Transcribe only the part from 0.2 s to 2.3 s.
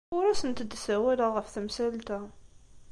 asent-d-ssawaleɣ ɣef temsalt-a.